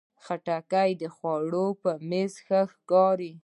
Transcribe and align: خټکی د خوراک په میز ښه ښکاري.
خټکی 0.23 0.89
د 1.01 1.03
خوراک 1.15 1.73
په 1.83 1.91
میز 2.09 2.33
ښه 2.45 2.59
ښکاري. 2.73 3.33